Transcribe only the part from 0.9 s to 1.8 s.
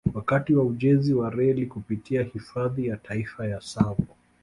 wa reli